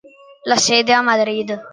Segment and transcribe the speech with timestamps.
[0.45, 1.61] La sede è a Madrid.